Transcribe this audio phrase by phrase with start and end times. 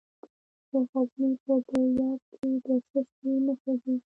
[0.69, 3.95] د غزني په ده یک کې د څه شي نښې دي؟